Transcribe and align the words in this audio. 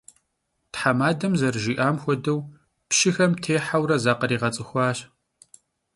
Themadem 0.75 1.33
zerıjji'am 1.39 1.95
xuedeu, 2.03 2.39
pşı'exem 2.89 3.31
têheure 3.43 3.97
zakhriğets'ıxuaş. 4.05 4.99